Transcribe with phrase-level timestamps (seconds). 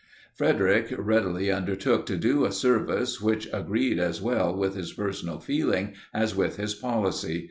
[0.35, 5.93] Frederic readily undertook to do a service, which agreed as well with his personal feeling
[6.11, 7.39] as with his policy.